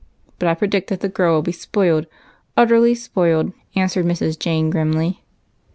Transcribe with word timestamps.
But 0.39 0.49
I 0.49 0.55
predict 0.55 0.89
that 0.89 1.01
the 1.01 1.09
girl 1.09 1.35
will 1.35 1.41
be 1.43 1.51
spoilt, 1.51 2.07
utterly 2.57 2.95
spoilt," 2.95 3.53
answered 3.75 4.07
Mrs. 4.07 4.39
Jane, 4.39 4.71
grimly. 4.71 5.23